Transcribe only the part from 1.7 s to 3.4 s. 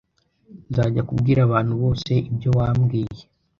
bose ibyo wambwiye